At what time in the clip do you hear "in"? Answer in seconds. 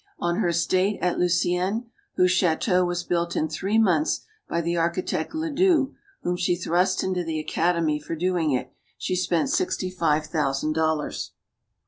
3.35-3.47